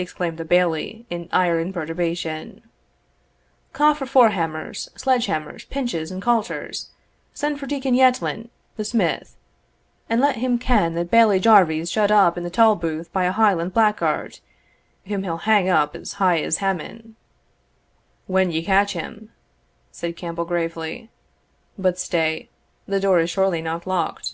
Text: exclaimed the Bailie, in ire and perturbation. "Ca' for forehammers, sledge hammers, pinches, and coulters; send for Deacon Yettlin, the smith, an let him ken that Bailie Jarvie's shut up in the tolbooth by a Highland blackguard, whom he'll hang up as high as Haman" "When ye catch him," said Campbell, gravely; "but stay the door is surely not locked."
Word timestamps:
exclaimed 0.00 0.36
the 0.36 0.44
Bailie, 0.44 1.06
in 1.10 1.28
ire 1.30 1.60
and 1.60 1.72
perturbation. 1.72 2.60
"Ca' 3.72 3.94
for 3.94 4.04
forehammers, 4.04 4.88
sledge 4.96 5.26
hammers, 5.26 5.64
pinches, 5.66 6.10
and 6.10 6.20
coulters; 6.20 6.90
send 7.34 7.60
for 7.60 7.66
Deacon 7.68 7.94
Yettlin, 7.94 8.48
the 8.76 8.84
smith, 8.84 9.36
an 10.08 10.18
let 10.18 10.34
him 10.38 10.58
ken 10.58 10.94
that 10.96 11.08
Bailie 11.08 11.38
Jarvie's 11.38 11.88
shut 11.88 12.10
up 12.10 12.36
in 12.36 12.42
the 12.42 12.50
tolbooth 12.50 13.12
by 13.12 13.26
a 13.26 13.30
Highland 13.30 13.72
blackguard, 13.72 14.40
whom 15.06 15.22
he'll 15.22 15.36
hang 15.46 15.68
up 15.68 15.94
as 15.94 16.14
high 16.14 16.40
as 16.40 16.56
Haman" 16.56 17.14
"When 18.26 18.50
ye 18.50 18.64
catch 18.64 18.94
him," 18.94 19.30
said 19.92 20.16
Campbell, 20.16 20.46
gravely; 20.46 21.10
"but 21.78 21.96
stay 21.96 22.48
the 22.88 22.98
door 22.98 23.20
is 23.20 23.30
surely 23.30 23.62
not 23.62 23.86
locked." 23.86 24.32